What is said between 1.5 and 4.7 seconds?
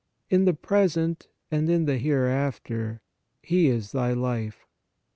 and in the hereafter, He is thy life."